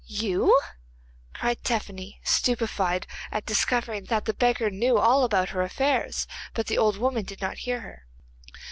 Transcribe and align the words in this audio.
'You?' 0.07 0.59
cried 1.31 1.61
Tephany, 1.63 2.19
stupefied 2.23 3.05
at 3.31 3.45
discovering 3.45 4.05
that 4.05 4.25
the 4.25 4.33
beggar 4.33 4.71
knew 4.71 4.97
all 4.97 5.23
about 5.23 5.49
her 5.49 5.61
affairs, 5.61 6.25
but 6.55 6.65
the 6.65 6.77
old 6.79 6.97
woman 6.97 7.23
did 7.23 7.39
not 7.39 7.59
hear 7.69 7.81
her. 7.81 8.07